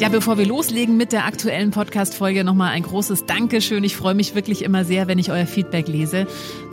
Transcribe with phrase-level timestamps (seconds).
[0.00, 3.84] Ja, bevor wir loslegen mit der aktuellen Podcast-Folge, nochmal ein großes Dankeschön.
[3.84, 6.26] Ich freue mich wirklich immer sehr, wenn ich euer Feedback lese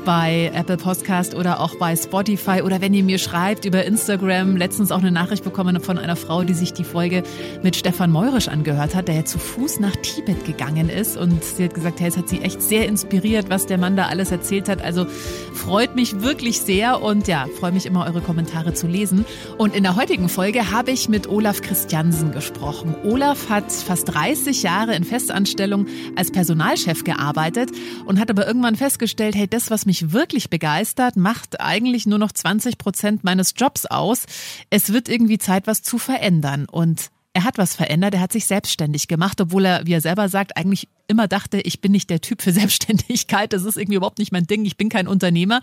[0.06, 4.58] bei Apple Podcast oder auch bei Spotify oder wenn ihr mir schreibt über Instagram.
[4.58, 7.24] Letztens auch eine Nachricht bekommen von einer Frau, die sich die Folge
[7.62, 11.66] mit Stefan Meurisch angehört hat, der ja zu Fuß nach Tibet gegangen ist und sie
[11.66, 14.70] hat gesagt, hey, es hat sie echt sehr inspiriert, was der Mann da alles erzählt
[14.70, 14.82] hat.
[14.82, 15.06] Also
[15.54, 19.26] freut mich wirklich sehr und ja, freue mich immer eure Kommentare zu lesen.
[19.58, 22.96] Und in der heutigen Folge habe ich mit Olaf Christiansen gesprochen.
[23.04, 27.70] Olaf hat fast 30 Jahre in Festanstellung als Personalchef gearbeitet
[28.06, 32.32] und hat aber irgendwann festgestellt, hey, das, was mich wirklich begeistert, macht eigentlich nur noch
[32.32, 34.24] 20 Prozent meines Jobs aus.
[34.70, 38.46] Es wird irgendwie Zeit, was zu verändern und er hat was verändert, er hat sich
[38.46, 42.20] selbstständig gemacht, obwohl er, wie er selber sagt, eigentlich immer dachte, ich bin nicht der
[42.20, 45.62] Typ für Selbstständigkeit, das ist irgendwie überhaupt nicht mein Ding, ich bin kein Unternehmer.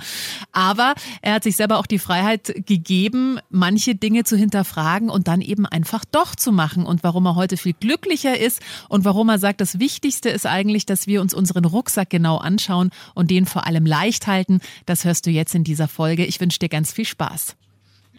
[0.52, 5.42] Aber er hat sich selber auch die Freiheit gegeben, manche Dinge zu hinterfragen und dann
[5.42, 6.86] eben einfach doch zu machen.
[6.86, 10.86] Und warum er heute viel glücklicher ist und warum er sagt, das Wichtigste ist eigentlich,
[10.86, 15.26] dass wir uns unseren Rucksack genau anschauen und den vor allem leicht halten, das hörst
[15.26, 16.24] du jetzt in dieser Folge.
[16.24, 17.56] Ich wünsche dir ganz viel Spaß.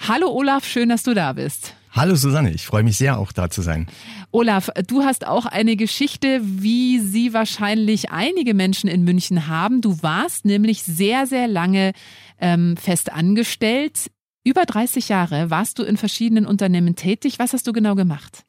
[0.08, 1.73] Hallo Olaf, schön, dass du da bist.
[1.92, 3.88] Hallo Susanne, ich freue mich sehr, auch da zu sein.
[4.32, 9.81] Olaf, du hast auch eine Geschichte, wie sie wahrscheinlich einige Menschen in München haben.
[9.81, 11.94] Du warst nämlich sehr, sehr lange
[12.40, 14.12] ähm, fest angestellt.
[14.44, 17.40] Über 30 Jahre warst du in verschiedenen Unternehmen tätig.
[17.40, 18.44] Was hast du genau gemacht?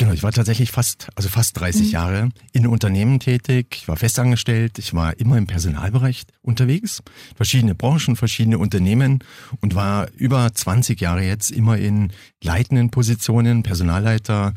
[0.00, 1.92] Genau, ich war tatsächlich fast, also fast 30 mhm.
[1.92, 3.66] Jahre in Unternehmen tätig.
[3.82, 4.78] Ich war festangestellt.
[4.78, 7.02] Ich war immer im Personalbereich unterwegs.
[7.36, 9.22] Verschiedene Branchen, verschiedene Unternehmen
[9.60, 14.54] und war über 20 Jahre jetzt immer in leitenden Positionen, Personalleiter.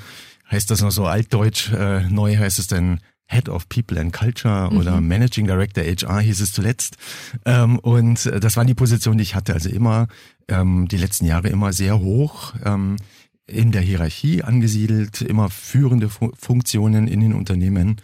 [0.49, 1.73] Heißt das noch so altdeutsch?
[1.73, 4.77] Äh, neu heißt es dann Head of People and Culture mhm.
[4.77, 6.95] oder Managing Director HR hieß es zuletzt.
[7.43, 9.53] Ähm, und das waren die Positionen, die ich hatte.
[9.53, 10.07] Also immer
[10.47, 12.53] ähm, die letzten Jahre immer sehr hoch.
[12.63, 12.95] Ähm,
[13.47, 17.97] in der Hierarchie angesiedelt, immer führende Funktionen in den Unternehmen.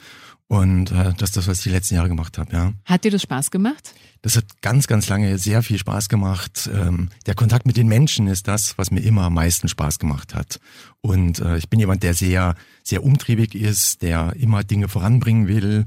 [0.47, 2.73] Und äh, das ist das, was ich die letzten Jahre gemacht habe, ja.
[2.85, 3.93] Hat dir das Spaß gemacht?
[4.23, 6.67] Das hat ganz, ganz lange sehr viel Spaß gemacht.
[6.73, 10.33] Ähm, der Kontakt mit den Menschen ist das, was mir immer am meisten Spaß gemacht
[10.33, 10.59] hat.
[11.01, 15.85] Und äh, ich bin jemand, der sehr, sehr umtriebig ist, der immer Dinge voranbringen will.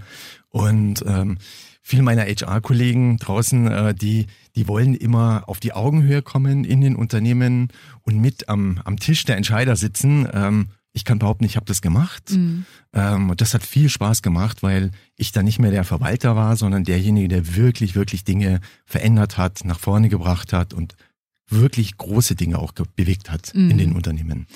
[0.49, 1.39] Und ähm,
[1.83, 6.97] viele meiner HR-Kollegen draußen, äh, die, die wollen immer auf die Augenhöhe kommen in den
[6.97, 7.69] Unternehmen
[8.03, 10.29] und mit am, am Tisch der Entscheider sitzen.
[10.33, 12.31] Ähm, ich kann behaupten, ich habe das gemacht.
[12.31, 12.67] Mhm.
[12.93, 16.57] Ähm, und das hat viel Spaß gemacht, weil ich da nicht mehr der Verwalter war,
[16.57, 20.95] sondern derjenige, der wirklich, wirklich Dinge verändert hat, nach vorne gebracht hat und
[21.49, 23.71] wirklich große Dinge auch bewegt hat mhm.
[23.71, 24.47] in den Unternehmen.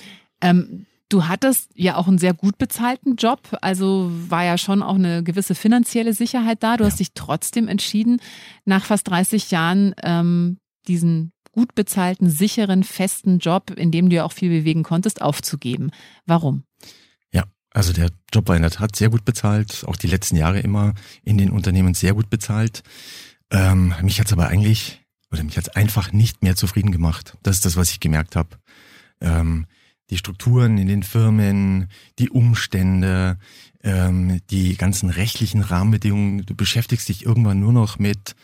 [0.43, 4.97] Ähm, Du hattest ja auch einen sehr gut bezahlten Job, also war ja schon auch
[4.97, 6.77] eine gewisse finanzielle Sicherheit da.
[6.77, 6.91] Du ja.
[6.91, 8.21] hast dich trotzdem entschieden,
[8.65, 10.59] nach fast 30 Jahren ähm,
[10.89, 15.91] diesen gut bezahlten, sicheren, festen Job, in dem du ja auch viel bewegen konntest, aufzugeben.
[16.27, 16.65] Warum?
[17.33, 20.61] Ja, also der Job war in der Tat sehr gut bezahlt, auch die letzten Jahre
[20.61, 22.83] immer in den Unternehmen sehr gut bezahlt.
[23.51, 27.39] Ähm, mich hat's aber eigentlich, oder mich hat's einfach nicht mehr zufrieden gemacht.
[27.43, 28.51] Das ist das, was ich gemerkt habe.
[29.21, 29.67] Ähm,
[30.11, 33.39] die Strukturen in den Firmen, die Umstände,
[33.83, 36.47] ähm, die ganzen rechtlichen Rahmenbedingungen.
[36.47, 38.37] Du beschäftigst dich irgendwann nur noch mit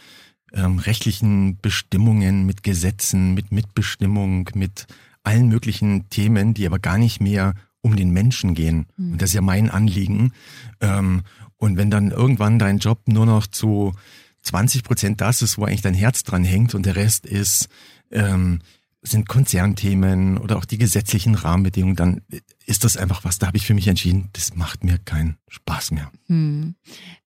[0.52, 4.86] ähm, rechtlichen Bestimmungen, mit Gesetzen, mit Mitbestimmung, mit
[5.22, 8.86] allen möglichen Themen, die aber gar nicht mehr um den Menschen gehen.
[8.96, 9.12] Mhm.
[9.12, 10.32] Und das ist ja mein Anliegen.
[10.80, 11.22] Ähm,
[11.56, 13.94] und wenn dann irgendwann dein Job nur noch zu
[14.42, 17.68] 20 Prozent das ist, wo eigentlich dein Herz dran hängt und der Rest ist
[18.10, 18.60] ähm,
[19.02, 22.22] sind Konzernthemen oder auch die gesetzlichen Rahmenbedingungen, dann
[22.66, 25.90] ist das einfach was, da habe ich für mich entschieden, das macht mir keinen Spaß
[25.90, 26.12] mehr.
[26.28, 26.76] Hm.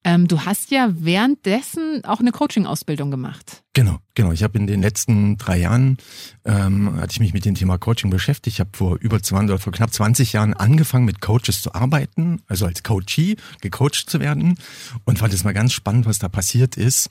[0.03, 3.63] Ähm, du hast ja währenddessen auch eine Coaching-Ausbildung gemacht.
[3.75, 4.33] Genau, genau.
[4.33, 5.99] Ich habe in den letzten drei Jahren,
[6.47, 8.55] ähm, hatte ich mich mit dem Thema Coaching beschäftigt.
[8.55, 12.41] Ich habe vor über 20 oder vor knapp 20 Jahren angefangen, mit Coaches zu arbeiten,
[12.47, 14.59] also als Coachee gecoacht zu werden
[15.05, 17.11] und fand es mal ganz spannend, was da passiert ist.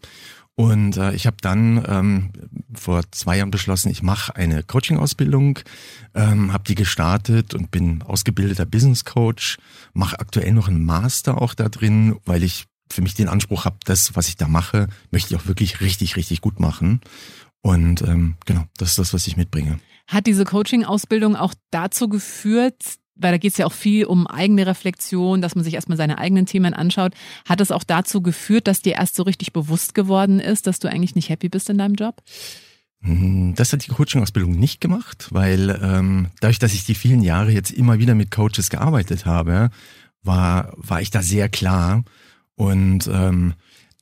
[0.56, 2.30] Und äh, ich habe dann ähm,
[2.74, 5.60] vor zwei Jahren beschlossen, ich mache eine Coaching-Ausbildung,
[6.14, 9.58] ähm, habe die gestartet und bin ausgebildeter Business Coach,
[9.94, 13.78] mache aktuell noch einen Master auch da drin, weil ich für mich den Anspruch habe,
[13.84, 17.02] das, was ich da mache, möchte ich auch wirklich richtig, richtig gut machen.
[17.62, 19.80] Und ähm, genau, das ist das, was ich mitbringe.
[20.08, 22.76] Hat diese Coaching-Ausbildung auch dazu geführt,
[23.16, 26.18] weil da geht es ja auch viel um eigene Reflexion, dass man sich erstmal seine
[26.18, 27.14] eigenen Themen anschaut.
[27.48, 30.90] Hat es auch dazu geführt, dass dir erst so richtig bewusst geworden ist, dass du
[30.90, 32.22] eigentlich nicht happy bist in deinem Job?
[33.02, 37.52] Hm, das hat die Coaching-Ausbildung nicht gemacht, weil ähm, dadurch, dass ich die vielen Jahre
[37.52, 39.70] jetzt immer wieder mit Coaches gearbeitet habe,
[40.24, 42.04] war, war ich da sehr klar.
[42.56, 43.54] Und ähm,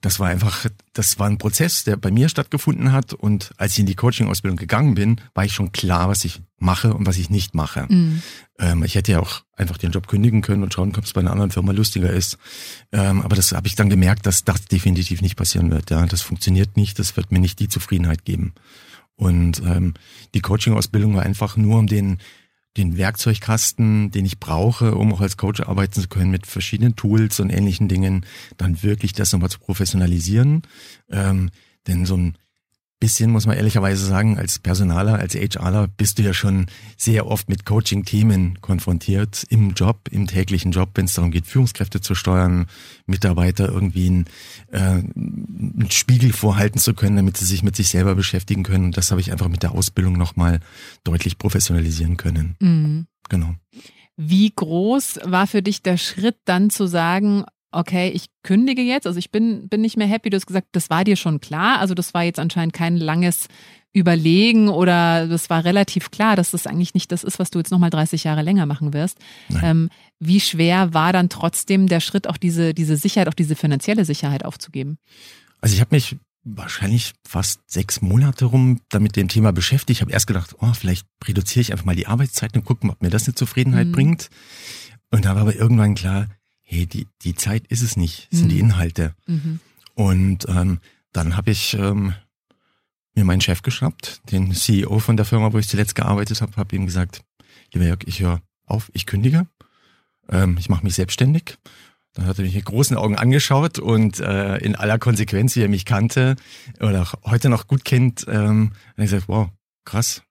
[0.03, 3.13] das war einfach, das war ein Prozess, der bei mir stattgefunden hat.
[3.13, 6.93] Und als ich in die Coaching-Ausbildung gegangen bin, war ich schon klar, was ich mache
[6.93, 7.85] und was ich nicht mache.
[7.87, 8.21] Mhm.
[8.59, 11.21] Ähm, ich hätte ja auch einfach den Job kündigen können und schauen, ob es bei
[11.21, 12.37] einer anderen Firma lustiger ist.
[12.91, 15.89] Ähm, aber das habe ich dann gemerkt, dass das definitiv nicht passieren wird.
[15.89, 16.99] Ja, das funktioniert nicht.
[16.99, 18.53] Das wird mir nicht die Zufriedenheit geben.
[19.15, 19.93] Und ähm,
[20.33, 22.17] die Coaching-Ausbildung war einfach nur um den
[22.77, 27.39] den Werkzeugkasten, den ich brauche, um auch als Coach arbeiten zu können mit verschiedenen Tools
[27.39, 28.25] und ähnlichen Dingen,
[28.57, 30.63] dann wirklich das nochmal zu professionalisieren.
[31.11, 31.51] Ähm,
[31.87, 32.37] denn so ein
[33.03, 37.49] bisschen, muss man ehrlicherweise sagen, als Personaler, als HRler bist du ja schon sehr oft
[37.49, 42.67] mit Coaching-Themen konfrontiert im Job, im täglichen Job, wenn es darum geht, Führungskräfte zu steuern,
[43.05, 44.25] Mitarbeiter irgendwie einen,
[44.71, 48.85] äh, einen Spiegel vorhalten zu können, damit sie sich mit sich selber beschäftigen können.
[48.85, 50.61] Und das habe ich einfach mit der Ausbildung nochmal
[51.03, 52.55] deutlich professionalisieren können.
[52.61, 53.07] Mhm.
[53.27, 53.53] Genau.
[54.15, 59.19] Wie groß war für dich der Schritt dann zu sagen, okay, ich kündige jetzt, also
[59.19, 60.29] ich bin, bin nicht mehr happy.
[60.29, 61.79] Du hast gesagt, das war dir schon klar.
[61.79, 63.47] Also das war jetzt anscheinend kein langes
[63.93, 67.69] Überlegen oder das war relativ klar, dass das eigentlich nicht das ist, was du jetzt
[67.69, 69.19] nochmal 30 Jahre länger machen wirst.
[69.61, 69.89] Ähm,
[70.19, 74.45] wie schwer war dann trotzdem der Schritt, auch diese, diese Sicherheit, auch diese finanzielle Sicherheit
[74.45, 74.97] aufzugeben?
[75.61, 79.97] Also ich habe mich wahrscheinlich fast sechs Monate rum damit dem Thema beschäftigt.
[79.97, 83.01] Ich habe erst gedacht, oh, vielleicht reduziere ich einfach mal die Arbeitszeit und gucken, ob
[83.01, 83.91] mir das eine Zufriedenheit mhm.
[83.91, 84.29] bringt.
[85.11, 86.27] Und da war aber irgendwann klar,
[86.73, 88.71] hey, die, die Zeit ist es nicht, es sind die mhm.
[88.71, 89.15] Inhalte.
[89.27, 89.59] Mhm.
[89.95, 90.79] Und ähm,
[91.11, 92.13] dann habe ich ähm,
[93.15, 96.75] mir meinen Chef geschnappt, den CEO von der Firma, wo ich zuletzt gearbeitet habe, habe
[96.75, 97.21] ihm gesagt,
[97.71, 99.47] lieber Jörg, ich höre auf, ich kündige,
[100.29, 101.57] ähm, ich mache mich selbstständig.
[102.15, 105.69] Dann hat er mich mit großen Augen angeschaut und äh, in aller Konsequenz, wie er
[105.69, 106.35] mich kannte
[106.79, 109.49] oder heute noch gut kennt, ähm, hat er gesagt, wow,
[109.83, 110.21] krass,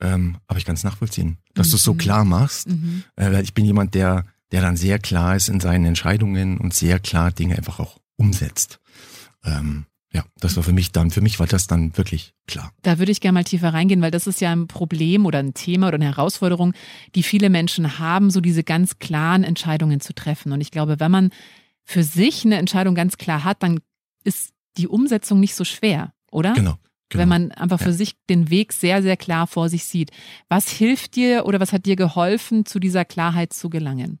[0.00, 1.70] ähm, aber ich kann es nachvollziehen, dass mhm.
[1.72, 2.68] du es so klar machst.
[2.68, 3.04] Mhm.
[3.16, 6.98] Äh, ich bin jemand, der der dann sehr klar ist in seinen Entscheidungen und sehr
[6.98, 8.80] klar Dinge einfach auch umsetzt.
[9.44, 12.72] Ähm, ja, das war für mich dann, für mich war das dann wirklich klar.
[12.82, 15.52] Da würde ich gerne mal tiefer reingehen, weil das ist ja ein Problem oder ein
[15.52, 16.72] Thema oder eine Herausforderung,
[17.14, 20.52] die viele Menschen haben, so diese ganz klaren Entscheidungen zu treffen.
[20.52, 21.30] Und ich glaube, wenn man
[21.84, 23.80] für sich eine Entscheidung ganz klar hat, dann
[24.24, 26.54] ist die Umsetzung nicht so schwer, oder?
[26.54, 26.78] Genau.
[27.08, 27.22] Genau.
[27.22, 27.92] Wenn man einfach für ja.
[27.92, 30.10] sich den Weg sehr, sehr klar vor sich sieht.
[30.48, 34.18] Was hilft dir oder was hat dir geholfen, zu dieser Klarheit zu gelangen?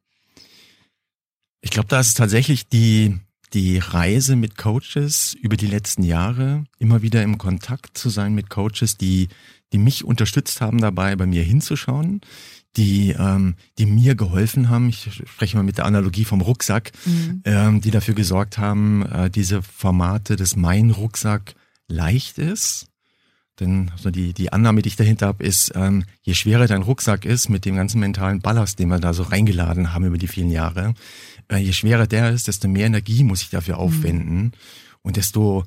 [1.66, 3.18] Ich glaube, da ist tatsächlich die,
[3.52, 8.50] die Reise mit Coaches über die letzten Jahre, immer wieder im Kontakt zu sein mit
[8.50, 9.26] Coaches, die,
[9.72, 12.20] die mich unterstützt haben dabei, bei mir hinzuschauen,
[12.76, 14.88] die, ähm, die mir geholfen haben.
[14.90, 17.42] Ich spreche mal mit der Analogie vom Rucksack, mhm.
[17.44, 21.56] ähm, die dafür gesorgt haben, äh, diese Formate, dass mein Rucksack
[21.88, 22.86] leicht ist.
[23.60, 27.24] Denn also die, die Annahme, die ich dahinter habe, ist, ähm, je schwerer dein Rucksack
[27.24, 30.50] ist mit dem ganzen mentalen Ballast, den wir da so reingeladen haben über die vielen
[30.50, 30.94] Jahre,
[31.48, 34.36] äh, je schwerer der ist, desto mehr Energie muss ich dafür aufwenden.
[34.36, 34.52] Mhm.
[35.02, 35.64] und desto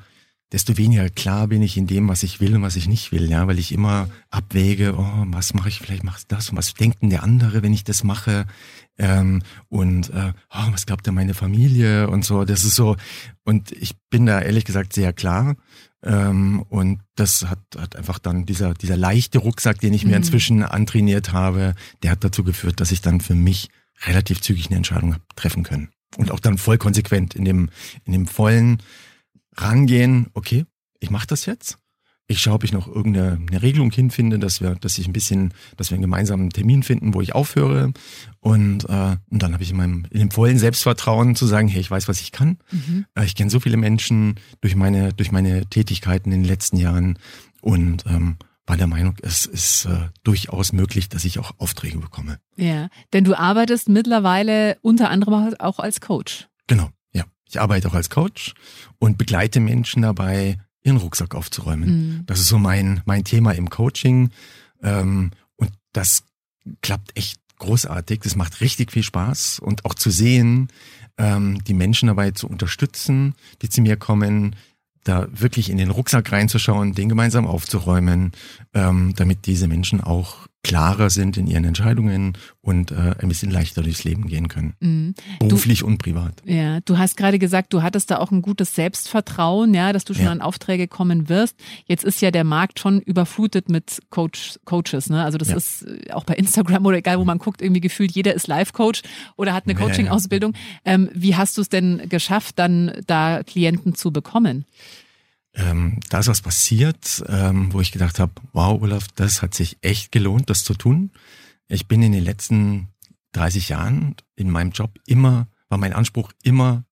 [0.51, 3.30] desto weniger klar bin ich in dem, was ich will und was ich nicht will,
[3.30, 6.74] ja, weil ich immer abwäge, oh, was mache ich, vielleicht mache ich das und was
[6.74, 8.47] denkt denn der andere, wenn ich das mache?
[8.97, 12.95] Ähm, und äh, oh, was glaubt denn meine Familie und so, das ist so
[13.45, 15.56] und ich bin da ehrlich gesagt sehr klar
[16.03, 20.18] ähm, und das hat, hat einfach dann dieser dieser leichte Rucksack, den ich mir mhm.
[20.18, 23.69] inzwischen antrainiert habe, der hat dazu geführt, dass ich dann für mich
[24.06, 25.89] relativ zügig eine Entscheidung treffen können.
[26.18, 27.69] Und auch dann voll konsequent in dem,
[28.06, 28.81] in dem vollen
[29.56, 30.65] Rangehen, okay,
[30.99, 31.77] ich mache das jetzt.
[32.31, 35.52] Ich schaue, ob ich noch irgendeine eine Regelung hinfinde, dass wir, dass ich ein bisschen,
[35.78, 37.92] dass wir einen gemeinsamen Termin finden, wo ich aufhöre.
[38.40, 41.81] Und, äh, und dann habe ich in meinem, in dem vollen Selbstvertrauen zu sagen, hey,
[41.81, 42.59] ich weiß, was ich kann.
[42.71, 43.07] Mhm.
[43.16, 47.18] Äh, ich kenne so viele Menschen durch meine, durch meine Tätigkeiten in den letzten Jahren
[47.62, 48.38] und ähm,
[48.69, 52.38] war der Meinung, es ist äh, durchaus möglich, dass ich auch Aufträge bekomme.
[52.56, 56.48] Ja, denn du arbeitest mittlerweile unter anderem auch als Coach.
[56.68, 57.24] Genau, ja.
[57.48, 58.54] Ich arbeite auch als Coach
[59.00, 61.90] und begleite Menschen dabei, ihren Rucksack aufzuräumen.
[61.90, 62.24] Mhm.
[62.26, 64.30] Das ist so mein, mein Thema im Coaching.
[64.81, 66.24] Ähm, und das
[66.81, 68.21] klappt echt großartig.
[68.21, 70.69] Das macht richtig viel Spaß und auch zu sehen,
[71.18, 74.56] ähm, die Menschen dabei zu unterstützen, die zu mir kommen,
[75.04, 78.31] da wirklich in den Rucksack reinzuschauen, den gemeinsam aufzuräumen,
[78.74, 83.81] ähm, damit diese Menschen auch klarer sind in ihren Entscheidungen und äh, ein bisschen leichter
[83.81, 84.73] durchs Leben gehen können.
[84.81, 85.16] Mhm.
[85.39, 86.42] Beruflich du, und privat.
[86.45, 90.13] Ja, du hast gerade gesagt, du hattest da auch ein gutes Selbstvertrauen, ja, dass du
[90.13, 90.31] schon ja.
[90.31, 91.56] an Aufträge kommen wirst.
[91.85, 95.23] Jetzt ist ja der Markt schon überflutet mit Coach, Coaches, ne?
[95.23, 95.56] Also das ja.
[95.56, 99.01] ist auch bei Instagram oder egal, wo man guckt, irgendwie gefühlt, jeder ist Life-Coach
[99.37, 100.54] oder hat eine Coaching-Ausbildung.
[100.83, 104.66] Ähm, wie hast du es denn geschafft, dann da Klienten zu bekommen?
[105.59, 109.78] Ähm, da ist was passiert, ähm, wo ich gedacht habe, wow, Olaf, das hat sich
[109.81, 111.11] echt gelohnt, das zu tun.
[111.68, 112.87] Ich bin in den letzten
[113.33, 116.85] 30 Jahren in meinem Job immer, war mein Anspruch immer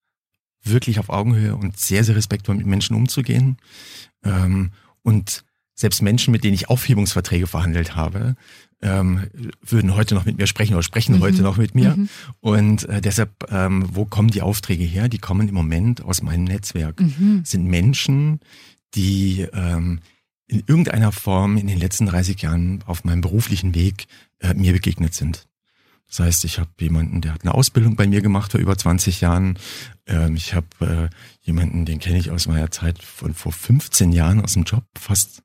[0.63, 3.57] wirklich auf Augenhöhe und sehr, sehr respektvoll mit Menschen umzugehen.
[4.23, 4.71] Ähm,
[5.01, 5.45] und
[5.77, 8.35] selbst Menschen, mit denen ich Aufhebungsverträge verhandelt habe,
[8.81, 9.27] ähm,
[9.61, 11.21] würden heute noch mit mir sprechen oder sprechen mhm.
[11.21, 11.95] heute noch mit mir.
[11.95, 12.09] Mhm.
[12.39, 15.07] Und äh, deshalb, ähm, wo kommen die Aufträge her?
[15.07, 16.99] Die kommen im Moment aus meinem Netzwerk.
[16.99, 17.41] Mhm.
[17.45, 18.39] sind Menschen,
[18.95, 19.99] die ähm,
[20.47, 24.07] in irgendeiner Form in den letzten 30 Jahren auf meinem beruflichen Weg
[24.39, 25.47] äh, mir begegnet sind.
[26.07, 29.21] Das heißt, ich habe jemanden, der hat eine Ausbildung bei mir gemacht vor über 20
[29.21, 29.59] Jahren.
[30.07, 34.41] Ähm, ich habe äh, jemanden, den kenne ich aus meiner Zeit von vor 15 Jahren
[34.41, 35.43] aus dem Job, fast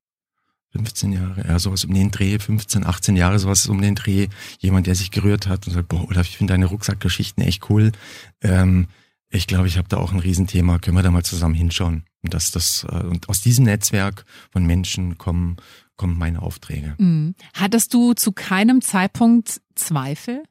[0.73, 4.29] 15 Jahre, ja, sowas um den Dreh, 15, 18 Jahre, sowas um den Dreh.
[4.59, 7.93] Jemand, der sich gerührt hat und sagt, boah, Olaf, ich finde deine Rucksackgeschichten echt cool.
[8.41, 8.89] Ähm,
[9.29, 10.79] ich glaube, ich habe da auch ein Riesenthema.
[10.79, 12.05] Können wir da mal zusammen hinschauen?
[12.23, 15.57] Und dass das äh, und aus diesem Netzwerk von Menschen kommen
[15.97, 16.95] kommen meine Aufträge.
[16.99, 17.35] Mhm.
[17.55, 20.43] Hattest du zu keinem Zeitpunkt Zweifel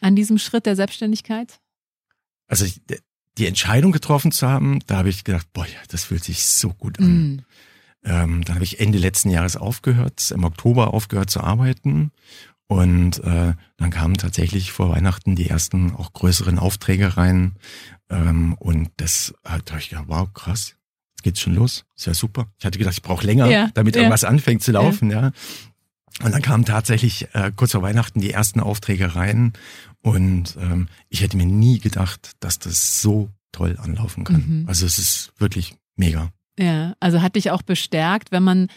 [0.00, 1.60] an diesem Schritt der Selbstständigkeit?
[2.48, 2.80] Also ich,
[3.38, 6.70] die Entscheidung getroffen zu haben, da habe ich gedacht, boah, ja, das fühlt sich so
[6.70, 7.06] gut an.
[7.06, 7.42] Mhm.
[8.04, 12.12] Ähm, dann habe ich Ende letzten Jahres aufgehört, im Oktober aufgehört zu arbeiten.
[12.66, 17.56] Und äh, dann kamen tatsächlich vor Weihnachten die ersten auch größeren Aufträge rein.
[18.10, 20.76] Ähm, und das hat ich gedacht, wow, krass,
[21.12, 21.86] jetzt geht's schon los.
[21.96, 22.46] Ist ja super.
[22.58, 24.02] Ich hatte gedacht, ich brauche länger, ja, damit ja.
[24.02, 25.22] irgendwas anfängt zu laufen, ja.
[25.22, 25.32] ja.
[26.22, 29.52] Und dann kamen tatsächlich äh, kurz vor Weihnachten die ersten Aufträge rein.
[30.02, 34.44] Und ähm, ich hätte mir nie gedacht, dass das so toll anlaufen kann.
[34.46, 34.68] Mhm.
[34.68, 36.32] Also es ist wirklich mega.
[36.58, 38.68] Ja, also hat dich auch bestärkt, wenn man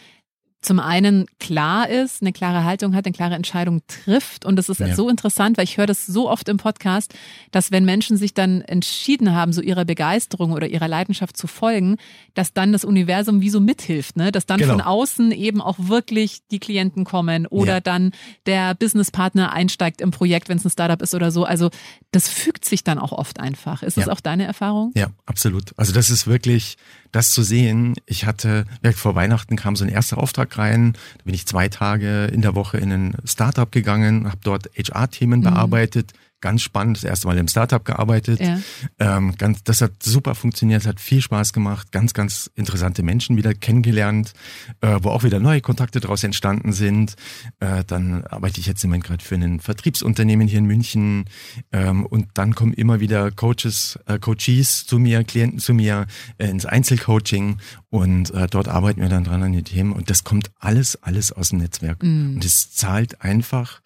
[0.62, 4.44] zum einen klar ist, eine klare Haltung hat, eine klare Entscheidung trifft.
[4.44, 4.94] Und das ist ja.
[4.94, 7.12] so interessant, weil ich höre das so oft im Podcast,
[7.50, 11.96] dass wenn Menschen sich dann entschieden haben, so ihrer Begeisterung oder ihrer Leidenschaft zu folgen,
[12.34, 14.30] dass dann das Universum wie so mithilft, ne?
[14.30, 14.74] dass dann genau.
[14.74, 17.80] von außen eben auch wirklich die Klienten kommen oder ja.
[17.80, 18.12] dann
[18.46, 21.44] der Businesspartner einsteigt im Projekt, wenn es ein Startup ist oder so.
[21.44, 21.70] Also
[22.12, 23.82] das fügt sich dann auch oft einfach.
[23.82, 24.04] Ist ja.
[24.04, 24.92] das auch deine Erfahrung?
[24.94, 25.76] Ja, absolut.
[25.76, 26.76] Also das ist wirklich,
[27.12, 27.94] das zu sehen.
[28.06, 28.64] Ich hatte,
[28.94, 30.94] vor Weihnachten kam so ein erster Auftrag rein.
[31.18, 35.40] Da bin ich zwei Tage in der Woche in ein Startup gegangen, habe dort HR-Themen
[35.40, 35.44] mhm.
[35.44, 36.12] bearbeitet,
[36.42, 38.40] ganz spannend, das erste Mal im Startup gearbeitet.
[38.40, 38.58] Ja.
[38.98, 43.54] Ähm, ganz, das hat super funktioniert, hat viel Spaß gemacht, ganz, ganz interessante Menschen wieder
[43.54, 44.34] kennengelernt,
[44.82, 47.14] äh, wo auch wieder neue Kontakte daraus entstanden sind.
[47.60, 51.24] Äh, dann arbeite ich jetzt im Moment gerade für ein Vertriebsunternehmen hier in München
[51.72, 56.06] ähm, und dann kommen immer wieder Coaches, äh, Coaches zu mir, Klienten zu mir
[56.38, 57.58] äh, ins Einzelcoaching
[57.88, 61.30] und äh, dort arbeiten wir dann dran an den Themen und das kommt alles, alles
[61.30, 62.02] aus dem Netzwerk.
[62.02, 62.34] Mm.
[62.34, 63.80] Und es zahlt einfach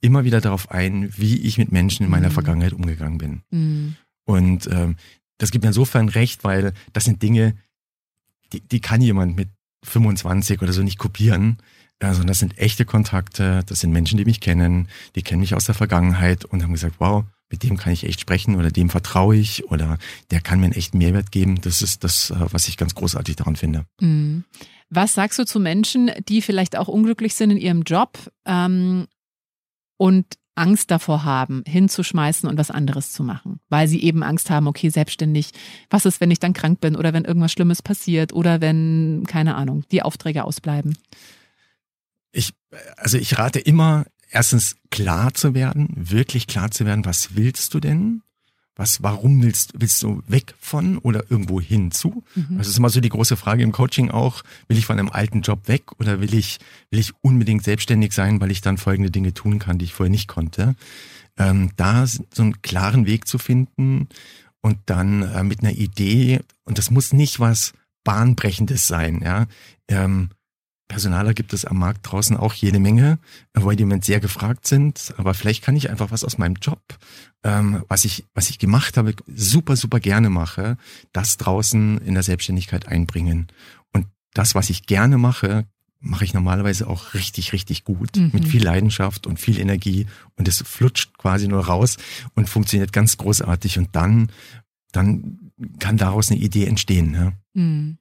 [0.00, 2.34] immer wieder darauf ein, wie ich mit Menschen in meiner mhm.
[2.34, 3.42] Vergangenheit umgegangen bin.
[3.50, 3.96] Mhm.
[4.24, 4.96] Und ähm,
[5.38, 7.56] das gibt mir insofern recht, weil das sind Dinge,
[8.52, 9.48] die, die kann jemand mit
[9.84, 11.58] 25 oder so nicht kopieren,
[12.00, 15.66] Also das sind echte Kontakte, das sind Menschen, die mich kennen, die kennen mich aus
[15.66, 19.36] der Vergangenheit und haben gesagt, wow, mit dem kann ich echt sprechen oder dem vertraue
[19.36, 19.98] ich oder
[20.30, 21.60] der kann mir einen echten Mehrwert geben.
[21.60, 23.84] Das ist das, äh, was ich ganz großartig daran finde.
[24.00, 24.44] Mhm.
[24.90, 29.06] Was sagst du zu Menschen, die vielleicht auch unglücklich sind in ihrem Job ähm,
[29.98, 34.66] und Angst davor haben, hinzuschmeißen und was anderes zu machen, weil sie eben Angst haben,
[34.66, 35.50] okay, selbstständig,
[35.88, 39.54] was ist, wenn ich dann krank bin oder wenn irgendwas Schlimmes passiert oder wenn, keine
[39.54, 40.98] Ahnung, die Aufträge ausbleiben?
[42.32, 42.52] Ich,
[42.96, 47.80] also ich rate immer, erstens klar zu werden, wirklich klar zu werden, was willst du
[47.80, 48.22] denn?
[48.78, 52.22] Was, warum willst, willst du weg von oder irgendwo hinzu?
[52.36, 52.58] Mhm.
[52.58, 54.44] Das ist immer so die große Frage im Coaching auch.
[54.68, 56.58] Will ich von einem alten Job weg oder will ich,
[56.90, 60.12] will ich unbedingt selbstständig sein, weil ich dann folgende Dinge tun kann, die ich vorher
[60.12, 60.76] nicht konnte?
[61.36, 64.08] Ähm, da so einen klaren Weg zu finden
[64.60, 67.72] und dann äh, mit einer Idee, und das muss nicht was
[68.04, 69.46] Bahnbrechendes sein, ja.
[69.88, 70.30] Ähm,
[70.88, 73.18] Personaler gibt es am Markt draußen auch jede Menge,
[73.52, 75.14] weil die im Moment sehr gefragt sind.
[75.18, 76.80] Aber vielleicht kann ich einfach was aus meinem Job,
[77.44, 80.78] ähm, was ich, was ich gemacht habe, super, super gerne mache,
[81.12, 83.48] das draußen in der Selbstständigkeit einbringen.
[83.92, 85.66] Und das, was ich gerne mache,
[86.00, 88.30] mache ich normalerweise auch richtig, richtig gut, mhm.
[88.32, 90.06] mit viel Leidenschaft und viel Energie.
[90.36, 91.98] Und es flutscht quasi nur raus
[92.34, 93.78] und funktioniert ganz großartig.
[93.78, 94.30] Und dann,
[94.92, 97.14] dann kann daraus eine Idee entstehen.
[97.14, 97.32] Ja.
[97.52, 97.98] Mhm.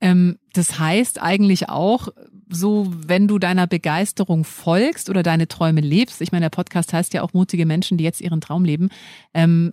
[0.00, 2.08] Ähm, das heißt eigentlich auch,
[2.48, 7.14] so, wenn du deiner Begeisterung folgst oder deine Träume lebst, ich meine, der Podcast heißt
[7.14, 8.90] ja auch mutige Menschen, die jetzt ihren Traum leben,
[9.32, 9.72] ähm,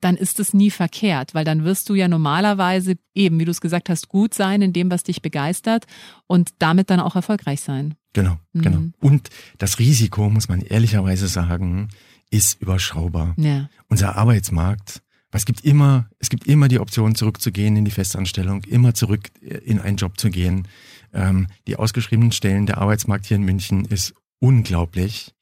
[0.00, 3.60] dann ist es nie verkehrt, weil dann wirst du ja normalerweise eben, wie du es
[3.60, 5.86] gesagt hast, gut sein in dem, was dich begeistert
[6.26, 7.94] und damit dann auch erfolgreich sein.
[8.12, 8.62] Genau, mhm.
[8.62, 8.78] genau.
[9.00, 11.88] Und das Risiko, muss man ehrlicherweise sagen,
[12.30, 13.34] ist überschaubar.
[13.38, 13.68] Ja.
[13.88, 18.94] Unser Arbeitsmarkt, es gibt immer, es gibt immer die Option, zurückzugehen in die Festanstellung, immer
[18.94, 20.68] zurück in einen Job zu gehen.
[21.12, 25.34] Ähm, die ausgeschriebenen Stellen, der Arbeitsmarkt hier in München ist unglaublich.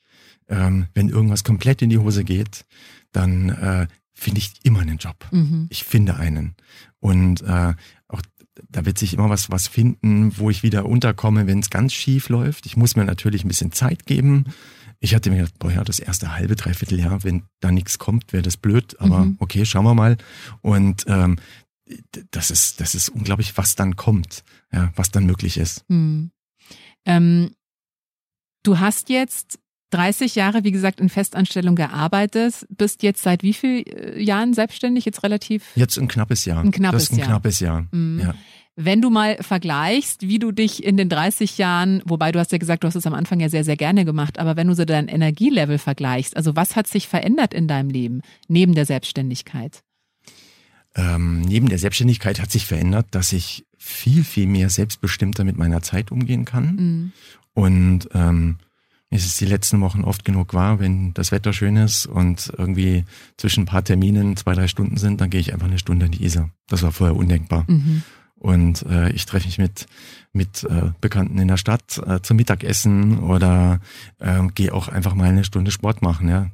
[0.48, 2.66] Ähm, wenn irgendwas komplett in die Hose geht,
[3.12, 5.26] dann äh, finde ich immer einen Job.
[5.30, 5.66] Mhm.
[5.70, 6.54] Ich finde einen.
[7.00, 7.74] Und äh,
[8.08, 8.22] auch
[8.70, 12.28] da wird sich immer was, was finden, wo ich wieder unterkomme, wenn es ganz schief
[12.28, 12.66] läuft.
[12.66, 14.46] Ich muss mir natürlich ein bisschen Zeit geben.
[15.04, 18.32] Ich hatte mir gedacht, boah, ja, das erste halbe, dreiviertel Jahr, wenn da nichts kommt,
[18.32, 18.98] wäre das blöd.
[19.00, 19.36] Aber mhm.
[19.38, 20.16] okay, schauen wir mal.
[20.62, 21.36] Und ähm,
[22.30, 25.84] das ist, das ist unglaublich, was dann kommt, ja, was dann möglich ist.
[25.88, 26.30] Mhm.
[27.04, 27.50] Ähm,
[28.62, 29.58] du hast jetzt
[29.90, 35.04] 30 Jahre, wie gesagt, in Festanstellung gearbeitet, bist jetzt seit wie vielen äh, Jahren selbstständig?
[35.04, 35.66] Jetzt relativ?
[35.76, 36.64] Jetzt ein knappes Jahr.
[36.64, 37.28] Ein knappes das ist ein Jahr.
[37.28, 37.86] knappes Jahr.
[37.90, 38.20] Mhm.
[38.20, 38.34] Ja.
[38.76, 42.58] Wenn du mal vergleichst, wie du dich in den 30 Jahren, wobei du hast ja
[42.58, 44.84] gesagt, du hast es am Anfang ja sehr, sehr gerne gemacht, aber wenn du so
[44.84, 49.84] dein Energielevel vergleichst, also was hat sich verändert in deinem Leben neben der Selbstständigkeit?
[50.96, 55.82] Ähm, neben der Selbstständigkeit hat sich verändert, dass ich viel, viel mehr selbstbestimmter mit meiner
[55.82, 56.76] Zeit umgehen kann.
[56.76, 57.12] Mhm.
[57.52, 58.56] Und ähm,
[59.10, 63.04] es ist die letzten Wochen oft genug wahr, wenn das Wetter schön ist und irgendwie
[63.36, 66.12] zwischen ein paar Terminen zwei, drei Stunden sind, dann gehe ich einfach eine Stunde in
[66.12, 66.50] die Isar.
[66.68, 67.64] Das war vorher undenkbar.
[67.68, 68.02] Mhm.
[68.44, 69.86] Und äh, ich treffe mich mit,
[70.34, 73.80] mit äh, Bekannten in der Stadt äh, zum Mittagessen oder
[74.18, 76.50] äh, gehe auch einfach mal eine Stunde Sport machen, ja.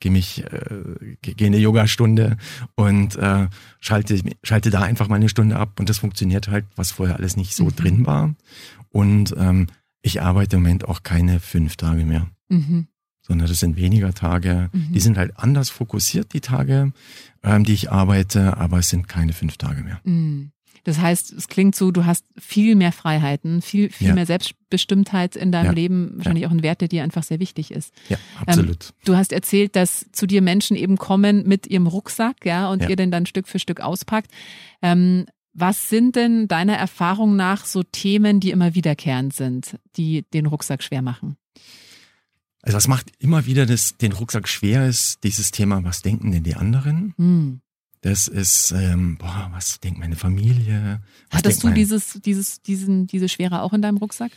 [0.00, 2.38] Gehe mich, äh, gehe eine Yogastunde
[2.76, 3.48] und äh,
[3.78, 7.36] schalte, schalte da einfach mal eine Stunde ab und das funktioniert halt, was vorher alles
[7.36, 7.76] nicht so mhm.
[7.76, 8.34] drin war.
[8.88, 9.66] Und ähm,
[10.00, 12.26] ich arbeite im Moment auch keine fünf Tage mehr.
[12.48, 12.86] Mhm.
[13.20, 14.70] Sondern das sind weniger Tage.
[14.72, 14.94] Mhm.
[14.94, 16.92] Die sind halt anders fokussiert, die Tage,
[17.42, 20.00] ähm, die ich arbeite, aber es sind keine fünf Tage mehr.
[20.04, 20.53] Mhm.
[20.84, 24.14] Das heißt, es klingt so, du hast viel mehr Freiheiten, viel, viel ja.
[24.14, 25.72] mehr Selbstbestimmtheit in deinem ja.
[25.72, 26.48] Leben, wahrscheinlich ja.
[26.48, 27.92] auch ein Wert, der dir einfach sehr wichtig ist.
[28.08, 28.84] Ja, absolut.
[28.90, 32.88] Ähm, du hast erzählt, dass zu dir Menschen eben kommen mit ihrem Rucksack, ja, und
[32.88, 34.30] ihr den dann Stück für Stück auspackt.
[34.82, 40.46] Ähm, was sind denn deiner Erfahrung nach so Themen, die immer wiederkehrend sind, die den
[40.46, 41.36] Rucksack schwer machen?
[42.60, 46.42] Also was macht immer wieder das, den Rucksack schwer ist, dieses Thema, was denken denn
[46.42, 47.14] die anderen?
[47.16, 47.60] Hm.
[48.04, 51.00] Das ist, ähm, boah, was denkt meine Familie?
[51.30, 54.30] Hattest du dieses, dieses, diesen, diese Schwere auch in deinem Rucksack?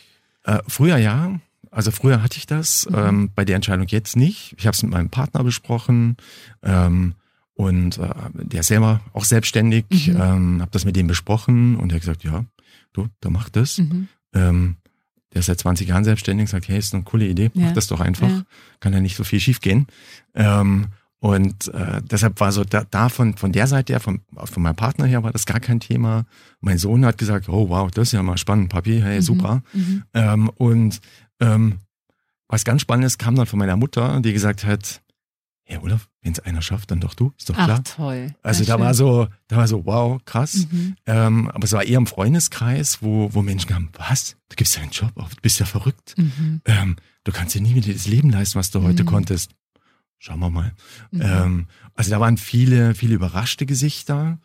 [0.44, 1.38] Äh, früher ja.
[1.70, 2.96] Also früher hatte ich das, mhm.
[2.96, 4.54] ähm, bei der Entscheidung jetzt nicht.
[4.56, 6.16] Ich habe es mit meinem Partner besprochen.
[6.62, 7.12] Ähm,
[7.52, 10.16] und äh, der ist selber auch selbstständig, mhm.
[10.18, 12.46] ähm, habe das mit dem besprochen und er hat gesagt, ja,
[12.94, 13.76] du, da mach das.
[13.76, 14.08] Mhm.
[14.32, 14.76] Ähm,
[15.34, 17.66] der ist seit 20 Jahren selbstständig, sagt, hey, ist eine coole Idee, ja.
[17.66, 18.30] mach das doch einfach.
[18.30, 18.44] Ja.
[18.80, 19.88] Kann ja nicht so viel schiefgehen.
[20.34, 20.86] Ähm,
[21.20, 24.76] und äh, deshalb war so da, da von, von der Seite her, von, von meinem
[24.76, 26.26] Partner her, war das gar kein Thema.
[26.60, 29.22] Mein Sohn hat gesagt, oh wow, das ist ja mal spannend, Papi, hey, mhm.
[29.22, 29.62] super.
[29.72, 30.04] Mhm.
[30.14, 31.00] Ähm, und
[31.40, 31.80] ähm,
[32.46, 35.02] was ganz Spannendes kam dann von meiner Mutter, die gesagt hat,
[35.68, 37.82] ja, Olaf, wenn es einer schafft, dann doch du, ist doch klar.
[37.84, 38.34] Ach, toll.
[38.42, 40.66] Also da war so, da war so, wow, krass.
[40.70, 40.96] Mhm.
[41.04, 44.36] Ähm, aber es war eher im Freundeskreis, wo, wo Menschen kamen, was?
[44.48, 46.14] Du gibst ja einen Job auf, du bist ja verrückt.
[46.16, 46.62] Mhm.
[46.64, 49.08] Ähm, du kannst dir nie wieder das Leben leisten, was du heute mhm.
[49.08, 49.50] konntest.
[50.18, 50.72] Schauen wir mal.
[51.10, 51.20] Mhm.
[51.22, 54.38] Ähm, also da waren viele, viele überraschte Gesichter.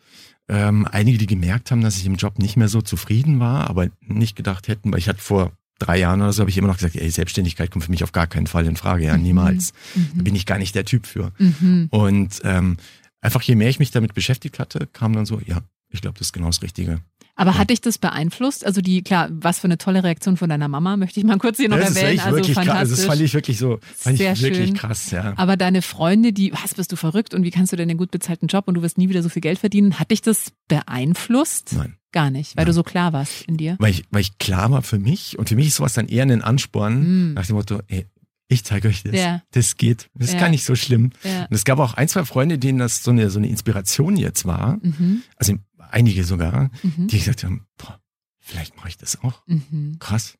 [0.48, 3.88] Ähm, einige, die gemerkt haben, dass ich im Job nicht mehr so zufrieden war, aber
[4.00, 6.76] nicht gedacht hätten, weil ich hatte vor drei Jahren oder so habe ich immer noch
[6.76, 9.22] gesagt, ey, Selbstständigkeit kommt für mich auf gar keinen Fall in Frage, ja, mhm.
[9.22, 9.72] niemals.
[9.94, 10.08] Mhm.
[10.16, 11.32] Da bin ich gar nicht der Typ für.
[11.38, 11.88] Mhm.
[11.90, 12.76] Und ähm,
[13.20, 16.28] einfach je mehr ich mich damit beschäftigt hatte, kam dann so, ja, ich glaube, das
[16.28, 17.00] ist genau das Richtige.
[17.36, 18.64] Aber hat dich das beeinflusst?
[18.64, 21.56] Also die, klar, was für eine tolle Reaktion von deiner Mama, möchte ich mal kurz
[21.56, 22.20] hier noch das erwähnen.
[22.20, 22.88] also wirklich fantastisch.
[22.88, 22.98] Krass.
[22.98, 24.76] Das fand ich wirklich so, fand Sehr ich wirklich schön.
[24.76, 25.34] krass, ja.
[25.36, 28.12] Aber deine Freunde, die, was bist du verrückt und wie kannst du denn den gut
[28.12, 29.98] bezahlten Job und du wirst nie wieder so viel Geld verdienen?
[29.98, 31.74] Hat dich das beeinflusst?
[31.76, 31.96] Nein.
[32.12, 32.66] Gar nicht, weil Nein.
[32.66, 33.74] du so klar warst in dir.
[33.80, 36.22] Weil ich, weil ich klar war für mich und für mich ist sowas dann eher
[36.22, 37.34] ein Ansporn mm.
[37.34, 38.06] nach dem Motto, ey,
[38.46, 39.14] ich zeige euch das.
[39.14, 39.42] Ja.
[39.52, 40.10] Das geht.
[40.14, 40.40] Das ist ja.
[40.40, 41.10] gar nicht so schlimm.
[41.24, 41.46] Ja.
[41.46, 44.44] Und es gab auch ein, zwei Freunde, denen das so eine, so eine Inspiration jetzt
[44.44, 44.78] war.
[44.82, 45.22] Mhm.
[45.36, 45.54] Also
[45.94, 47.08] einige sogar, mhm.
[47.08, 48.00] die gesagt haben, boah,
[48.40, 49.42] vielleicht mache ich das auch.
[49.46, 49.96] Mhm.
[49.98, 50.36] Krass.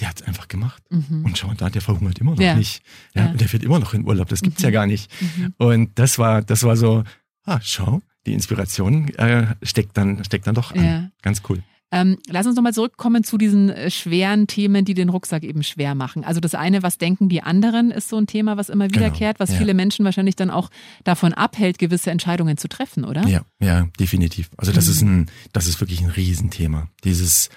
[0.00, 0.82] Der hat es einfach gemacht.
[0.90, 1.24] Mhm.
[1.24, 2.54] Und schau, da, der verhungert immer noch ja.
[2.54, 2.82] nicht.
[3.14, 3.30] Ja, ja.
[3.30, 4.28] Und der fährt immer noch in Urlaub.
[4.28, 4.66] Das gibt's mhm.
[4.66, 5.10] ja gar nicht.
[5.20, 5.54] Mhm.
[5.56, 7.02] Und das war, das war so,
[7.44, 11.12] ah, schau, die Inspiration äh, steckt dann, steckt dann doch an.
[11.22, 11.62] Ganz cool.
[11.90, 15.94] Ähm, lass uns nochmal zurückkommen zu diesen äh, schweren Themen, die den Rucksack eben schwer
[15.94, 16.22] machen.
[16.22, 19.06] Also das eine, was denken die anderen, ist so ein Thema, was immer genau.
[19.06, 19.56] wiederkehrt, was ja.
[19.56, 20.70] viele Menschen wahrscheinlich dann auch
[21.04, 23.26] davon abhält, gewisse Entscheidungen zu treffen, oder?
[23.26, 24.50] Ja, ja, definitiv.
[24.58, 24.92] Also das mhm.
[24.92, 26.88] ist ein, das ist wirklich ein Riesenthema.
[27.04, 27.48] Dieses,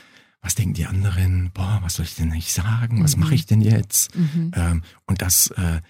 [0.42, 1.52] was denken die anderen?
[1.54, 3.04] Boah, was soll ich denn nicht sagen?
[3.04, 3.24] Was Mhm.
[3.24, 4.16] mache ich denn jetzt?
[4.16, 4.52] Mhm.
[4.56, 5.82] Ähm, und das, äh,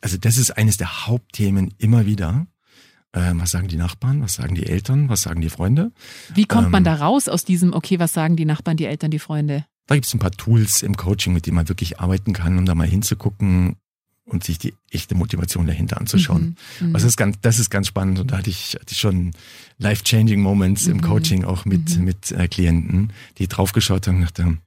[0.00, 2.46] also das ist eines der Hauptthemen immer wieder.
[3.14, 4.20] Ähm, was sagen die Nachbarn?
[4.22, 5.08] Was sagen die Eltern?
[5.08, 5.92] Was sagen die Freunde?
[6.34, 9.10] Wie kommt man ähm, da raus aus diesem, okay, was sagen die Nachbarn, die Eltern,
[9.10, 9.64] die Freunde?
[9.86, 12.66] Da gibt es ein paar Tools im Coaching, mit denen man wirklich arbeiten kann, um
[12.66, 13.76] da mal hinzugucken
[14.24, 16.56] und sich die echte Motivation dahinter anzuschauen.
[16.80, 16.88] Mhm.
[16.88, 16.94] Mhm.
[16.94, 19.32] Also das ist ganz, das ist ganz spannend und da hatte ich, hatte ich schon
[19.78, 21.02] life-changing Moments im Mhm.
[21.02, 22.04] Coaching auch mit, Mhm.
[22.04, 24.58] mit äh, Klienten, die draufgeschaut haben und dachten,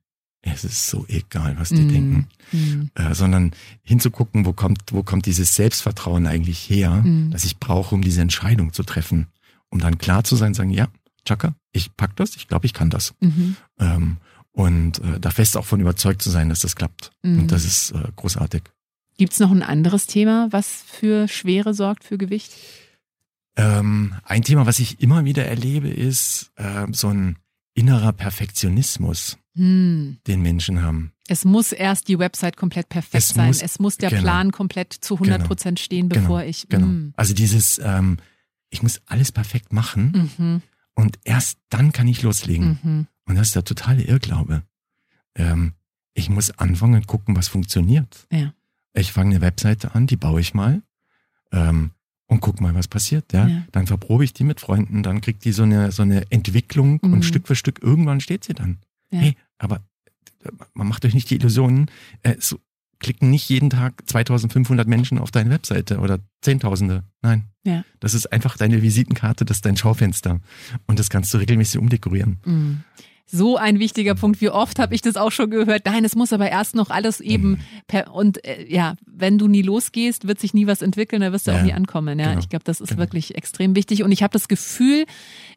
[0.41, 1.89] es ist so egal, was die Mhm.
[1.89, 2.27] denken.
[2.51, 2.89] Mhm.
[2.95, 3.51] Äh, sondern
[3.83, 7.31] hinzugucken, wo kommt, wo kommt dieses Selbstvertrauen eigentlich her, Mhm.
[7.31, 9.27] das ich brauche, um diese Entscheidung zu treffen.
[9.69, 10.87] Um dann klar zu sein, sagen, ja,
[11.25, 13.13] Chaka, ich pack das, ich glaube, ich kann das.
[13.19, 13.57] Mhm.
[13.79, 14.17] Ähm,
[14.53, 17.11] und äh, da fest auch von überzeugt zu sein, dass das klappt.
[17.23, 17.39] Mhm.
[17.39, 18.63] Und das ist äh, großartig.
[19.17, 22.53] Gibt es noch ein anderes Thema, was für Schwere sorgt, für Gewicht?
[23.55, 27.37] Ähm, ein Thema, was ich immer wieder erlebe, ist äh, so ein
[27.77, 30.17] innerer Perfektionismus, Hm.
[30.27, 31.11] den Menschen haben.
[31.27, 33.47] Es muss erst die Website komplett perfekt Es sein.
[33.47, 34.21] muss- es muss der genau.
[34.23, 36.67] Plan komplett zu 100 Prozent stehen, Genau, bevor ich.
[36.69, 36.87] Genau.
[36.87, 37.13] Hm.
[37.15, 38.17] Also dieses, ähm,
[38.69, 40.61] ich muss alles perfekt machen Mhm.
[40.95, 42.79] und erst dann kann ich loslegen.
[42.81, 43.07] Mhm.
[43.25, 44.63] Und das ist der totale Irrglaube.
[45.35, 45.73] Ähm,
[46.13, 48.25] ich muss anfangen und gucken, was funktioniert.
[48.31, 48.53] Ja.
[48.93, 50.81] Ich fange eine Webseite an, die baue ich mal
[51.51, 51.91] ähm,
[52.27, 53.31] und guck mal, was passiert.
[53.33, 53.47] Ja?
[53.47, 53.63] Ja.
[53.71, 57.13] Dann verprobe ich die mit Freunden, dann kriegt die so eine, so eine Entwicklung Mhm.
[57.13, 58.77] und Stück für Stück irgendwann steht sie dann.
[59.11, 59.19] Ja.
[59.19, 59.77] Hey, aber
[60.43, 61.89] äh, man macht euch nicht die Illusionen,
[62.23, 62.59] äh, so
[62.99, 67.03] klicken nicht jeden Tag 2500 Menschen auf deine Webseite oder Zehntausende.
[67.21, 67.45] Nein.
[67.63, 67.85] Ja.
[67.99, 70.39] Das ist einfach deine Visitenkarte, das ist dein Schaufenster.
[70.87, 72.37] Und das kannst du regelmäßig umdekorieren.
[72.43, 72.83] Mhm.
[73.29, 74.39] So ein wichtiger Punkt.
[74.39, 75.85] Wie oft habe ich das auch schon gehört?
[75.85, 79.61] Nein, es muss aber erst noch alles eben per und äh, ja, wenn du nie
[79.61, 82.17] losgehst, wird sich nie was entwickeln, da wirst du Ja, auch nie ankommen.
[82.19, 83.01] Ja, genau, ich glaube, das ist genau.
[83.01, 84.03] wirklich extrem wichtig.
[84.03, 85.05] Und ich habe das Gefühl,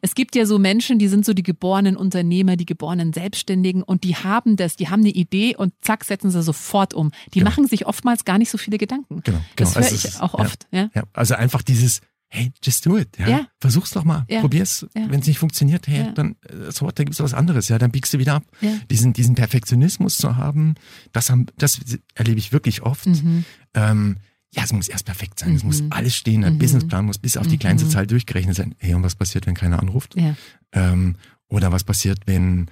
[0.01, 4.03] es gibt ja so Menschen, die sind so die geborenen Unternehmer, die geborenen Selbstständigen und
[4.03, 7.11] die haben das, die haben eine Idee und zack setzen sie sofort um.
[7.33, 7.51] Die Genau.
[7.51, 9.21] machen sich oftmals gar nicht so viele Gedanken.
[9.23, 9.75] Genau, Das genau.
[9.75, 10.67] höre Also ich es- auch oft.
[10.71, 10.89] Ja.
[10.93, 12.01] Ja, also einfach dieses,
[12.33, 13.17] hey, just do it.
[13.19, 13.27] Ja?
[13.27, 13.47] Ja.
[13.59, 14.25] Versuch's doch mal.
[14.29, 14.39] Ja.
[14.39, 14.87] Probier's.
[14.95, 15.09] Ja.
[15.09, 16.11] Wenn es nicht funktioniert, hey, Ja.
[16.13, 17.67] dann äh, so, dann gibt's was anderes.
[17.67, 18.43] Ja, dann biegst du wieder ab.
[18.89, 20.75] Diesen, diesen Perfektionismus zu haben,
[21.11, 21.79] das, haben, das
[22.15, 23.05] erlebe ich wirklich oft.
[23.05, 23.43] Mhm.
[23.73, 24.17] Ähm,
[24.53, 25.55] ja, es muss erst perfekt sein.
[25.55, 25.67] Es Mhm.
[25.67, 26.43] muss alles stehen.
[26.45, 26.59] Ein Mhm.
[26.59, 27.91] Businessplan muss bis auf die kleinste Mhm.
[27.91, 28.75] Zahl durchgerechnet sein.
[28.79, 30.15] Hey, und was passiert, wenn keiner anruft?
[30.15, 30.35] Ja.
[30.71, 31.15] Ähm,
[31.49, 32.67] oder was passiert, wenn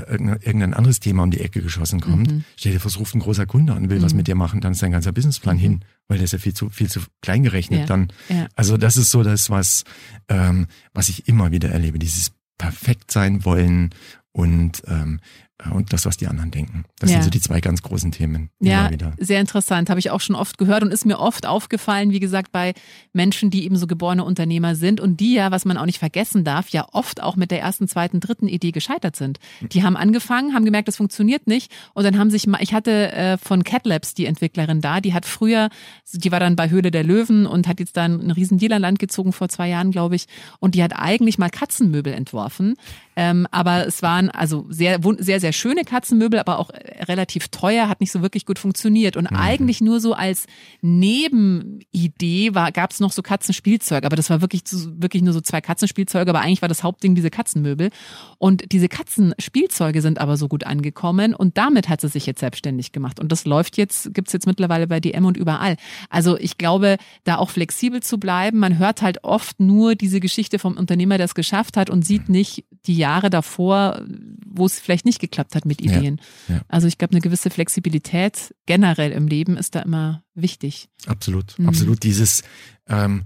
[0.00, 2.30] irgendein, irgendein anderes Thema um die Ecke geschossen kommt?
[2.30, 2.44] Mhm.
[2.56, 4.18] Stell dir vor, es ruft ein großer Kunde an und will was Mhm.
[4.18, 5.60] mit dir machen, dann ist dein ganzer Businessplan Mhm.
[5.60, 7.86] hin, weil der ist ja viel zu, viel zu klein gerechnet Ja.
[7.86, 8.08] dann.
[8.28, 8.46] Ja.
[8.54, 9.84] Also das ist so das, was,
[10.28, 13.90] ähm, was ich immer wieder erlebe, dieses perfekt sein wollen
[14.32, 16.84] und, ähm, äh, und das, was die anderen denken.
[16.98, 17.14] Das Ja.
[17.16, 18.50] sind so die zwei ganz großen Themen.
[18.60, 19.88] Ja, sehr interessant.
[19.88, 22.74] Habe ich auch schon oft gehört und ist mir oft aufgefallen, wie gesagt, bei
[23.12, 26.42] Menschen, die eben so geborene Unternehmer sind und die ja, was man auch nicht vergessen
[26.42, 29.38] darf, ja oft auch mit der ersten, zweiten, dritten Idee gescheitert sind.
[29.72, 33.12] Die haben angefangen, haben gemerkt, das funktioniert nicht und dann haben sich mal, ich hatte
[33.12, 35.68] äh, von Cat Labs die Entwicklerin da, die hat früher,
[36.12, 38.82] die war dann bei Höhle der Löwen und hat jetzt dann einen riesen Deal an
[38.82, 40.26] Land gezogen vor zwei Jahren, glaube ich,
[40.58, 42.74] und die hat eigentlich mal Katzenmöbel entworfen.
[43.16, 47.88] Ähm, aber es waren also sehr, sehr, sehr schöne Katzenmöbel, aber auch äh, relativ teuer,
[47.88, 49.16] hat nicht so wirklich gut funktioniert.
[49.16, 50.46] Und eigentlich nur so als
[50.82, 55.60] Nebenidee war, gab es noch so Katzenspielzeug, aber das war wirklich, wirklich nur so zwei
[55.60, 57.90] Katzenspielzeuge, aber eigentlich war das Hauptding diese Katzenmöbel.
[58.38, 62.92] Und diese Katzenspielzeuge sind aber so gut angekommen und damit hat sie sich jetzt selbstständig
[62.92, 63.20] gemacht.
[63.20, 65.76] Und das läuft jetzt, gibt's jetzt mittlerweile bei DM und überall.
[66.10, 70.58] Also ich glaube, da auch flexibel zu bleiben, man hört halt oft nur diese Geschichte
[70.58, 74.02] vom Unternehmer, der es geschafft hat und sieht nicht die Jahre davor,
[74.56, 76.20] wo es vielleicht nicht geklappt hat mit Ja, Ideen.
[76.48, 76.60] ja.
[76.68, 80.88] Also ich glaube, eine gewisse Flexibilität generell im Leben ist da immer wichtig.
[81.06, 81.68] Absolut, Mhm.
[81.68, 82.02] absolut.
[82.02, 82.42] Dieses,
[82.88, 83.24] ähm,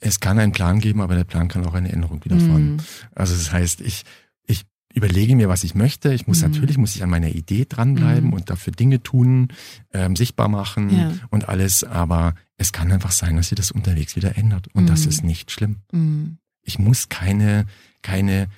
[0.00, 2.72] es kann einen Plan geben, aber der Plan kann auch eine Änderung widerfahren.
[2.74, 2.80] Mhm.
[3.14, 4.04] Also das heißt, ich,
[4.46, 6.12] ich überlege mir, was ich möchte.
[6.14, 6.50] Ich muss Mhm.
[6.50, 8.32] natürlich muss ich an meiner Idee dranbleiben Mhm.
[8.34, 9.48] und dafür Dinge tun,
[9.92, 11.12] ähm, sichtbar machen Ja.
[11.30, 11.82] und alles.
[11.84, 15.08] Aber es kann einfach sein, dass sich das unterwegs wieder ändert und das Mhm.
[15.08, 15.76] ist nicht schlimm.
[15.92, 16.38] Mhm.
[16.62, 17.66] Ich muss keine,
[18.02, 18.48] keine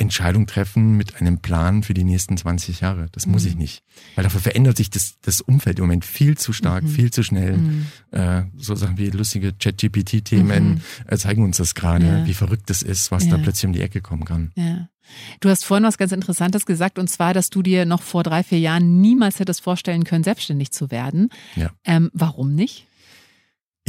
[0.00, 3.08] Entscheidung treffen mit einem Plan für die nächsten 20 Jahre.
[3.12, 3.48] Das muss Mhm.
[3.48, 3.82] ich nicht.
[4.14, 6.88] Weil dafür verändert sich das, das Umfeld im Moment viel zu stark, Mhm.
[6.88, 7.56] viel zu schnell.
[7.58, 7.86] Mhm.
[8.10, 10.80] Äh, so Sachen wie lustige Chat-GPT-Themen Mhm.
[11.06, 12.26] äh, zeigen uns das gerade, Ja.
[12.26, 13.32] wie verrückt das ist, was Ja.
[13.32, 14.52] da plötzlich um die Ecke kommen kann.
[14.56, 14.88] Ja.
[15.40, 18.42] Du hast vorhin was ganz Interessantes gesagt, und zwar, dass du dir noch vor drei,
[18.44, 21.30] vier Jahren niemals hättest vorstellen können, selbstständig zu werden.
[21.56, 21.70] Ja.
[21.84, 22.86] Ähm, warum nicht?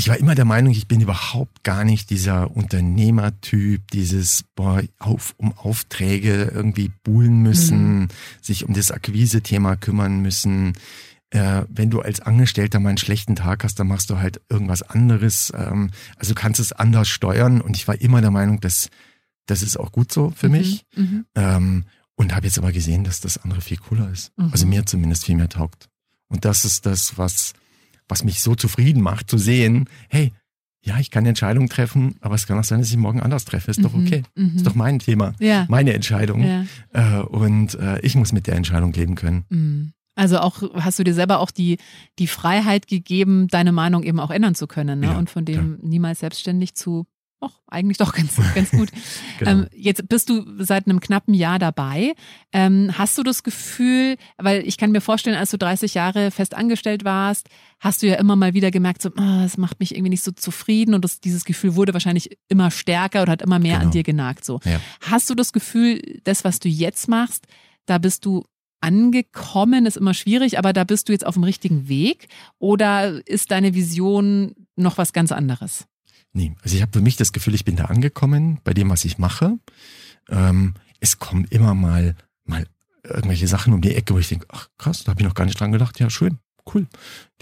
[0.02, 5.36] Ich war immer der Meinung, ich bin überhaupt gar nicht dieser Unternehmertyp, dieses boah, auf,
[5.38, 8.08] um Aufträge irgendwie buhlen müssen,
[8.42, 10.74] sich um das Akquise-Thema kümmern müssen.
[11.30, 14.82] Äh, wenn du als Angestellter mal einen schlechten Tag hast, dann machst du halt irgendwas
[14.82, 15.54] anderes.
[15.56, 18.90] Ähm, also du kannst es anders steuern und ich war immer der Meinung, dass
[19.46, 20.84] das ist auch gut so für mich.
[20.96, 21.26] Mhm.
[21.36, 21.86] Ähm,
[22.16, 24.32] Und habe jetzt aber gesehen, dass das andere viel cooler ist.
[24.36, 24.50] Mhm.
[24.52, 25.90] Also mir zumindest viel mehr taugt.
[26.28, 27.54] Und das ist das, was,
[28.12, 30.34] was mich so zufrieden macht, zu sehen, hey,
[30.84, 33.70] ja, ich kann Entscheidungen treffen, aber es kann auch sein, dass ich morgen anders treffe.
[33.72, 34.24] Ist doch Mhm, okay.
[34.36, 34.56] mhm.
[34.56, 35.66] Ist doch mein Thema, Ja.
[35.70, 36.44] meine Entscheidung.
[36.44, 36.66] Ja.
[36.94, 39.46] Äh, und äh, ich muss mit der Entscheidung leben können.
[39.50, 39.94] Mhm.
[40.16, 41.78] Also auch hast du dir selber auch die,
[42.20, 45.06] die Freiheit gegeben, deine Meinung eben auch ändern zu können ne?
[45.08, 47.06] Ja, und von dem niemals selbstständig zu,
[47.42, 48.90] ach, eigentlich doch ganz, ganz gut.
[49.40, 49.52] Genau.
[49.52, 52.14] Ähm, jetzt bist du seit einem knappen Jahr dabei.
[52.54, 56.54] Ähm, hast du das Gefühl, weil ich kann mir vorstellen, als du 30 Jahre fest
[56.54, 57.50] angestellt warst,
[57.80, 60.32] hast du ja immer mal wieder gemerkt, so, ah, es macht mich irgendwie nicht so
[60.32, 63.92] zufrieden und das, dieses Gefühl wurde wahrscheinlich immer stärker oder hat immer mehr an Genau.
[63.94, 64.46] dir genagt.
[64.46, 64.60] So.
[64.64, 64.80] Ja.
[65.02, 67.48] Hast du das Gefühl, das, was du jetzt machst,
[67.88, 68.46] da bist du
[68.82, 72.28] angekommen, ist immer schwierig, aber da bist du jetzt auf dem richtigen Weg
[72.60, 75.86] oder ist deine Vision noch was ganz anderes?
[76.34, 79.04] Nee, also ich habe für mich das Gefühl, ich bin da angekommen bei dem, was
[79.06, 79.58] ich mache.
[80.30, 82.16] Ähm, es kommen immer mal,
[82.46, 82.66] mal
[83.04, 85.46] irgendwelche Sachen um die Ecke, wo ich denke, ach krass, da habe ich noch gar
[85.46, 86.00] nicht dran gedacht.
[86.00, 86.38] Ja, schön,
[86.74, 86.88] cool.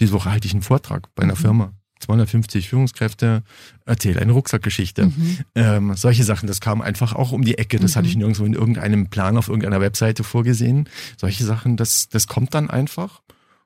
[0.00, 1.38] Diese Woche halte ich einen Vortrag bei einer Mhm.
[1.38, 1.72] Firma.
[2.00, 3.42] 250 Führungskräfte,
[3.84, 5.06] erzähle eine Rucksackgeschichte.
[5.08, 5.38] Mhm.
[5.54, 7.78] Ähm, solche Sachen, das kam einfach auch um die Ecke.
[7.78, 7.96] Das Mhm.
[7.98, 10.88] hatte ich nirgendwo in irgendeinem Plan auf irgendeiner Webseite vorgesehen.
[11.18, 13.20] Solche Sachen, das, das kommt dann einfach.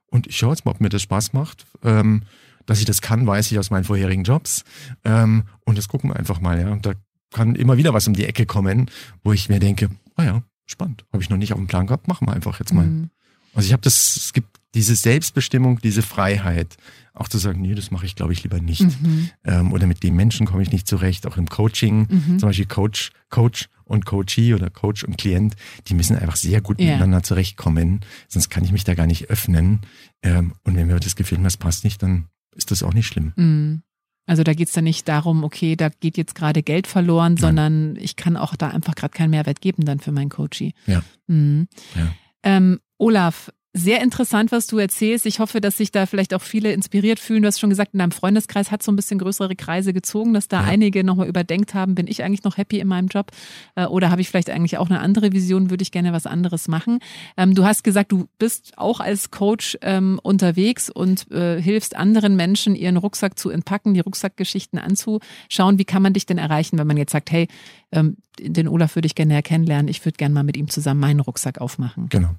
[0.06, 1.64] Und ich schaue jetzt mal, ob mir das Spaß macht.
[1.84, 2.22] Ähm,
[2.66, 4.64] dass ich das kann, weiß ich aus meinen vorherigen Jobs.
[5.04, 6.70] Ähm, und das gucken wir einfach mal, ja.
[6.70, 6.92] Und da
[7.32, 8.90] kann immer wieder was um die Ecke kommen,
[9.22, 11.04] wo ich mir denke, ah ja, spannend.
[11.12, 12.86] Habe ich noch nicht auf dem Plan gehabt, machen wir einfach jetzt mal.
[12.86, 13.10] Mhm.
[13.54, 16.76] Also ich habe das, es gibt diese Selbstbestimmung, diese Freiheit,
[17.12, 18.80] auch zu sagen, nee, das mache ich, glaube ich, lieber nicht.
[18.80, 19.30] Mhm.
[19.44, 22.38] Ähm, oder mit dem Menschen komme ich nicht zurecht, auch im Coaching, Mhm.
[22.40, 25.54] zum Beispiel Coach, Coach und Coachee oder Coach und Klient,
[25.86, 26.86] die müssen einfach sehr gut Ja.
[26.86, 29.80] miteinander zurechtkommen, sonst kann ich mich da gar nicht öffnen.
[30.22, 33.32] Ähm, und wenn mir das Gefühl, das passt nicht, dann ist das auch nicht schlimm.
[33.36, 33.82] Mhm.
[34.26, 38.16] Also da geht's dann nicht darum, okay, da geht jetzt gerade Geld verloren, sondern ich
[38.16, 40.72] kann auch da einfach gerade keinen Mehrwert geben dann für meinen Coachie.
[40.86, 41.02] Ja.
[41.26, 41.68] Mhm.
[41.94, 42.08] Ja.
[42.42, 45.26] Ähm, Olaf, sehr interessant, was du erzählst.
[45.26, 47.42] Ich hoffe, dass sich da vielleicht auch viele inspiriert fühlen.
[47.42, 50.46] Du hast schon gesagt, in deinem Freundeskreis hat so ein bisschen größere Kreise gezogen, dass
[50.46, 50.66] da Ja.
[50.68, 53.32] einige nochmal überdenkt haben, bin ich eigentlich noch happy in meinem Job?
[53.74, 56.68] Äh, Oder habe ich vielleicht eigentlich auch eine andere Vision, würde ich gerne was anderes
[56.68, 57.00] machen?
[57.36, 62.36] Ähm, du hast gesagt, du bist auch als Coach ähm, unterwegs und äh, hilfst anderen
[62.36, 65.78] Menschen, ihren Rucksack zu entpacken, die Rucksackgeschichten anzuschauen.
[65.78, 67.48] Wie kann man dich denn erreichen, wenn man jetzt sagt, hey,
[67.90, 71.20] ähm, den Olaf würde ich gerne kennenlernen, ich würde gerne mal mit ihm zusammen meinen
[71.20, 72.08] Rucksack aufmachen?
[72.08, 72.30] Genau.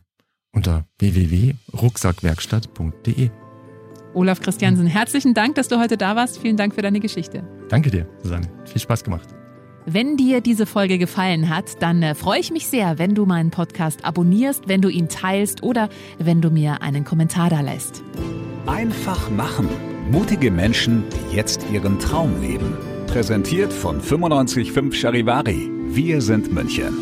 [0.55, 3.29] Unter www.rucksackwerkstatt.de.
[4.13, 6.39] Olaf Christiansen, herzlichen Dank, dass du heute da warst.
[6.39, 7.43] Vielen Dank für deine Geschichte.
[7.69, 8.47] Danke dir, Susanne.
[8.63, 9.27] Viel Spaß gemacht.
[9.85, 13.51] Wenn dir diese Folge gefallen hat, dann äh, freue ich mich sehr, wenn du meinen
[13.51, 18.01] Podcast abonnierst, wenn du ihn teilst oder wenn du mir einen Kommentar da lässt.
[18.65, 19.69] Einfach machen.
[20.09, 22.75] Mutige Menschen, die jetzt ihren Traum leben.
[23.07, 25.69] Präsentiert von 955 Charivari.
[25.89, 26.97] Wir sind München.